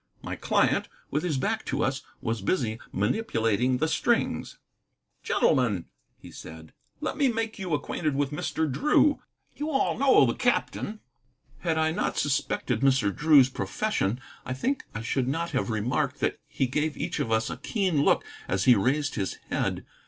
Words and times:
My 0.23 0.35
client, 0.35 0.89
with 1.11 1.21
his 1.21 1.37
back 1.37 1.63
to 1.67 1.83
us, 1.83 2.01
was 2.23 2.41
busy 2.41 2.79
manipulating 2.91 3.77
the 3.77 3.87
strings. 3.87 4.57
"Gentlemen," 5.21 5.85
he 6.17 6.31
said, 6.31 6.73
"let 7.01 7.17
me 7.17 7.27
make 7.29 7.59
you 7.59 7.75
acquainted 7.75 8.15
with 8.15 8.31
Mr. 8.31 8.65
Drew. 8.67 9.21
You 9.55 9.69
all 9.69 9.99
know 9.99 10.25
the 10.25 10.33
captain." 10.33 11.01
Had 11.59 11.77
I 11.77 11.91
not 11.91 12.17
suspected 12.17 12.79
Mr. 12.81 13.15
Drew's 13.15 13.47
profession, 13.49 14.19
I 14.43 14.55
think 14.55 14.85
I 14.95 15.03
should 15.03 15.27
not 15.27 15.51
have 15.51 15.69
remarked 15.69 16.19
that 16.21 16.39
he 16.47 16.65
gave 16.65 16.97
each 16.97 17.19
of 17.19 17.31
us 17.31 17.51
a 17.51 17.57
keen 17.57 18.01
look 18.01 18.25
as 18.47 18.63
he 18.63 18.73
raised 18.73 19.13
his 19.13 19.35
head. 19.51 19.85